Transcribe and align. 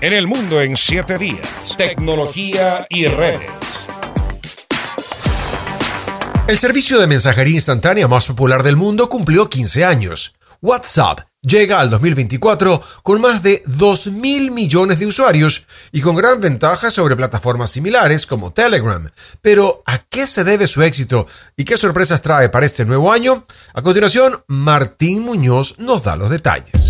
en 0.00 0.12
el 0.12 0.26
mundo 0.26 0.60
en 0.60 0.76
7 0.76 1.18
días. 1.18 1.76
Tecnología 1.76 2.86
y 2.88 3.06
redes. 3.06 3.50
El 6.46 6.58
servicio 6.58 6.98
de 6.98 7.06
mensajería 7.06 7.54
instantánea 7.54 8.08
más 8.08 8.26
popular 8.26 8.62
del 8.62 8.76
mundo 8.76 9.08
cumplió 9.08 9.48
15 9.48 9.84
años. 9.84 10.34
WhatsApp 10.62 11.20
llega 11.42 11.80
al 11.80 11.88
2024 11.90 12.82
con 13.02 13.20
más 13.20 13.42
de 13.42 13.62
2 13.66 14.08
mil 14.08 14.50
millones 14.50 14.98
de 14.98 15.06
usuarios 15.06 15.66
y 15.92 16.00
con 16.00 16.16
gran 16.16 16.40
ventaja 16.40 16.90
sobre 16.90 17.16
plataformas 17.16 17.70
similares 17.70 18.26
como 18.26 18.52
Telegram. 18.52 19.10
Pero, 19.40 19.82
¿a 19.86 19.98
qué 19.98 20.26
se 20.26 20.44
debe 20.44 20.66
su 20.66 20.82
éxito 20.82 21.26
y 21.56 21.64
qué 21.64 21.76
sorpresas 21.76 22.20
trae 22.20 22.48
para 22.48 22.66
este 22.66 22.84
nuevo 22.84 23.12
año? 23.12 23.46
A 23.72 23.82
continuación, 23.82 24.42
Martín 24.48 25.22
Muñoz 25.22 25.78
nos 25.78 26.02
da 26.02 26.16
los 26.16 26.30
detalles. 26.30 26.89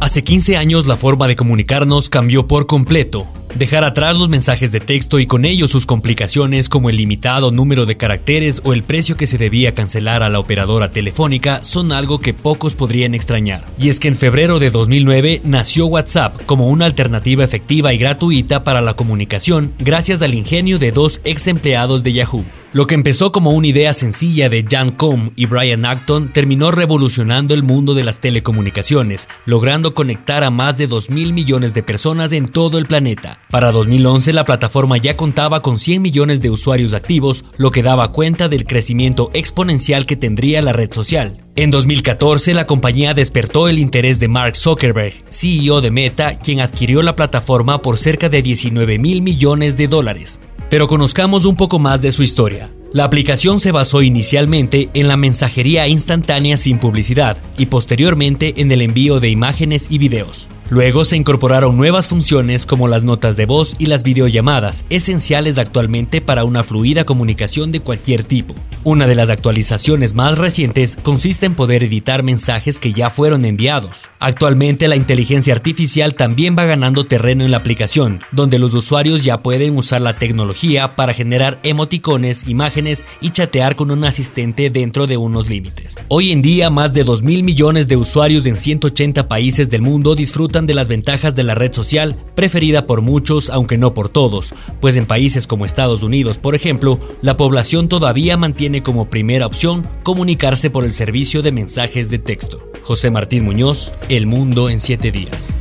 Hace 0.00 0.22
15 0.22 0.58
años 0.58 0.86
la 0.86 0.96
forma 0.96 1.26
de 1.26 1.36
comunicarnos 1.36 2.10
cambió 2.10 2.46
por 2.46 2.66
completo. 2.66 3.26
Dejar 3.54 3.82
atrás 3.84 4.14
los 4.14 4.28
mensajes 4.28 4.70
de 4.70 4.80
texto 4.80 5.18
y 5.18 5.26
con 5.26 5.46
ellos 5.46 5.70
sus 5.70 5.86
complicaciones 5.86 6.68
como 6.68 6.90
el 6.90 6.98
limitado 6.98 7.50
número 7.50 7.86
de 7.86 7.96
caracteres 7.96 8.60
o 8.64 8.74
el 8.74 8.82
precio 8.82 9.16
que 9.16 9.26
se 9.26 9.38
debía 9.38 9.72
cancelar 9.72 10.22
a 10.22 10.28
la 10.28 10.38
operadora 10.38 10.90
telefónica 10.90 11.64
son 11.64 11.90
algo 11.90 12.18
que 12.18 12.34
pocos 12.34 12.74
podrían 12.74 13.14
extrañar. 13.14 13.64
Y 13.78 13.88
es 13.88 13.98
que 13.98 14.08
en 14.08 14.16
febrero 14.16 14.58
de 14.58 14.68
2009 14.68 15.40
nació 15.44 15.86
WhatsApp 15.86 16.42
como 16.44 16.68
una 16.68 16.84
alternativa 16.84 17.42
efectiva 17.42 17.94
y 17.94 17.98
gratuita 17.98 18.62
para 18.62 18.82
la 18.82 18.94
comunicación 18.94 19.72
gracias 19.78 20.20
al 20.20 20.34
ingenio 20.34 20.78
de 20.78 20.92
dos 20.92 21.22
ex 21.24 21.46
empleados 21.46 22.02
de 22.02 22.12
Yahoo. 22.12 22.44
Lo 22.76 22.86
que 22.86 22.94
empezó 22.94 23.32
como 23.32 23.52
una 23.52 23.68
idea 23.68 23.94
sencilla 23.94 24.50
de 24.50 24.62
Jan 24.68 24.90
Combe 24.90 25.32
y 25.34 25.46
Brian 25.46 25.86
Acton 25.86 26.30
terminó 26.30 26.70
revolucionando 26.70 27.54
el 27.54 27.62
mundo 27.62 27.94
de 27.94 28.04
las 28.04 28.20
telecomunicaciones, 28.20 29.30
logrando 29.46 29.94
conectar 29.94 30.44
a 30.44 30.50
más 30.50 30.76
de 30.76 30.86
2 30.86 31.08
mil 31.08 31.32
millones 31.32 31.72
de 31.72 31.82
personas 31.82 32.32
en 32.32 32.48
todo 32.48 32.76
el 32.76 32.84
planeta. 32.84 33.38
Para 33.50 33.72
2011 33.72 34.34
la 34.34 34.44
plataforma 34.44 34.98
ya 34.98 35.16
contaba 35.16 35.62
con 35.62 35.78
100 35.78 36.02
millones 36.02 36.42
de 36.42 36.50
usuarios 36.50 36.92
activos, 36.92 37.46
lo 37.56 37.70
que 37.70 37.82
daba 37.82 38.12
cuenta 38.12 38.50
del 38.50 38.66
crecimiento 38.66 39.30
exponencial 39.32 40.04
que 40.04 40.16
tendría 40.16 40.60
la 40.60 40.74
red 40.74 40.92
social. 40.92 41.38
En 41.56 41.70
2014 41.70 42.52
la 42.52 42.66
compañía 42.66 43.14
despertó 43.14 43.68
el 43.68 43.78
interés 43.78 44.18
de 44.20 44.28
Mark 44.28 44.54
Zuckerberg, 44.54 45.14
CEO 45.30 45.80
de 45.80 45.90
Meta, 45.90 46.34
quien 46.34 46.60
adquirió 46.60 47.00
la 47.00 47.16
plataforma 47.16 47.80
por 47.80 47.96
cerca 47.96 48.28
de 48.28 48.42
19 48.42 48.98
mil 48.98 49.22
millones 49.22 49.78
de 49.78 49.88
dólares. 49.88 50.40
Pero 50.68 50.88
conozcamos 50.88 51.44
un 51.44 51.56
poco 51.56 51.78
más 51.78 52.02
de 52.02 52.12
su 52.12 52.22
historia. 52.22 52.70
La 52.92 53.04
aplicación 53.04 53.60
se 53.60 53.72
basó 53.72 54.02
inicialmente 54.02 54.88
en 54.94 55.06
la 55.06 55.16
mensajería 55.16 55.86
instantánea 55.86 56.56
sin 56.56 56.78
publicidad 56.78 57.36
y 57.58 57.66
posteriormente 57.66 58.54
en 58.60 58.72
el 58.72 58.82
envío 58.82 59.20
de 59.20 59.28
imágenes 59.28 59.88
y 59.90 59.98
videos. 59.98 60.48
Luego 60.70 61.04
se 61.04 61.16
incorporaron 61.16 61.76
nuevas 61.76 62.08
funciones 62.08 62.66
como 62.66 62.88
las 62.88 63.04
notas 63.04 63.36
de 63.36 63.46
voz 63.46 63.76
y 63.78 63.86
las 63.86 64.02
videollamadas, 64.02 64.84
esenciales 64.90 65.58
actualmente 65.58 66.20
para 66.20 66.44
una 66.44 66.64
fluida 66.64 67.04
comunicación 67.04 67.70
de 67.70 67.80
cualquier 67.80 68.24
tipo. 68.24 68.54
Una 68.86 69.08
de 69.08 69.16
las 69.16 69.30
actualizaciones 69.30 70.14
más 70.14 70.38
recientes 70.38 70.96
consiste 71.02 71.44
en 71.44 71.56
poder 71.56 71.82
editar 71.82 72.22
mensajes 72.22 72.78
que 72.78 72.92
ya 72.92 73.10
fueron 73.10 73.44
enviados. 73.44 74.08
Actualmente 74.20 74.86
la 74.86 74.94
inteligencia 74.94 75.54
artificial 75.54 76.14
también 76.14 76.54
va 76.56 76.66
ganando 76.66 77.04
terreno 77.04 77.44
en 77.44 77.50
la 77.50 77.56
aplicación, 77.56 78.20
donde 78.30 78.60
los 78.60 78.74
usuarios 78.74 79.24
ya 79.24 79.42
pueden 79.42 79.76
usar 79.76 80.02
la 80.02 80.16
tecnología 80.18 80.94
para 80.94 81.14
generar 81.14 81.58
emoticones, 81.64 82.46
imágenes 82.46 83.04
y 83.20 83.30
chatear 83.30 83.74
con 83.74 83.90
un 83.90 84.04
asistente 84.04 84.70
dentro 84.70 85.08
de 85.08 85.16
unos 85.16 85.48
límites. 85.50 85.96
Hoy 86.06 86.30
en 86.30 86.40
día 86.40 86.70
más 86.70 86.92
de 86.92 87.02
2 87.02 87.24
mil 87.24 87.42
millones 87.42 87.88
de 87.88 87.96
usuarios 87.96 88.46
en 88.46 88.56
180 88.56 89.26
países 89.26 89.68
del 89.68 89.82
mundo 89.82 90.14
disfrutan 90.14 90.64
de 90.64 90.74
las 90.74 90.86
ventajas 90.86 91.34
de 91.34 91.42
la 91.42 91.56
red 91.56 91.72
social, 91.72 92.14
preferida 92.36 92.86
por 92.86 93.02
muchos, 93.02 93.50
aunque 93.50 93.78
no 93.78 93.94
por 93.94 94.10
todos, 94.10 94.54
pues 94.80 94.94
en 94.94 95.06
países 95.06 95.48
como 95.48 95.66
Estados 95.66 96.04
Unidos, 96.04 96.38
por 96.38 96.54
ejemplo, 96.54 97.00
la 97.20 97.36
población 97.36 97.88
todavía 97.88 98.36
mantiene 98.36 98.75
como 98.82 99.10
primera 99.10 99.46
opción 99.46 99.86
comunicarse 100.02 100.70
por 100.70 100.84
el 100.84 100.92
servicio 100.92 101.42
de 101.42 101.52
mensajes 101.52 102.10
de 102.10 102.18
texto. 102.18 102.58
José 102.82 103.10
Martín 103.10 103.44
Muñoz, 103.44 103.92
El 104.08 104.26
Mundo 104.26 104.68
en 104.68 104.80
7 104.80 105.10
días. 105.10 105.58